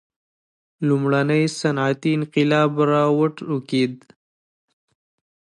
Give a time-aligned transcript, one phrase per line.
[0.87, 3.93] لومړنی صنعتي انقلاب را وټوکېد.